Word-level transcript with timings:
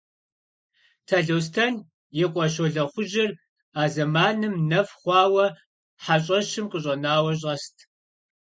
Талъостэн 1.07 1.73
и 2.23 2.25
къуэ 2.31 2.45
Щолэхъужьыр 2.53 3.31
а 3.81 3.83
зэманым 3.93 4.55
нэф 4.69 4.89
хъуауэ 4.99 5.45
хьэщӀэщым 6.03 6.65
къыщӀэнауэ 6.71 7.31
щӀэст. 7.39 7.75